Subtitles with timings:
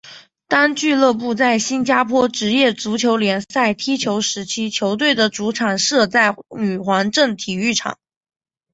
[0.47, 7.99] 当俱乐部在新加坡职业足球联赛踢球时期球队的主场设在女皇镇体育场。